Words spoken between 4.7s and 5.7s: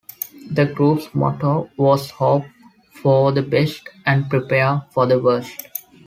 for the worst".